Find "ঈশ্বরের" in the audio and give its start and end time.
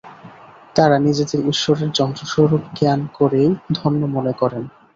1.47-1.89